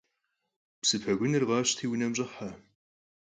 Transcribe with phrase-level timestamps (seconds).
[0.81, 2.49] Psı pegunır khaşti vunem ş'ehe.